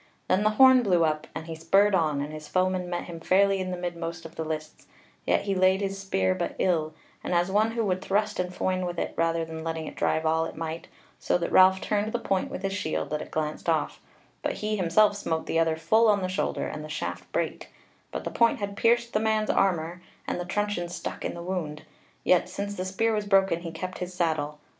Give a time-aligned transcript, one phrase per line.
[0.27, 3.59] Then the horn blew up and he spurred on, and his foeman met him fairly
[3.59, 4.87] in the midmost of the lists:
[5.27, 8.83] yet he laid his spear but ill, and as one who would thrust and foin
[8.83, 10.87] with it rather than letting it drive all it might,
[11.19, 14.01] so that Ralph turned the point with his shield that it glanced off,
[14.41, 17.71] but he himself smote the other full on the shoulder, and the shaft brake,
[18.11, 21.83] but the point had pierced the man's armour, and the truncheon stuck in the wound:
[22.23, 24.57] yet since the spear was broken he kept his saddle.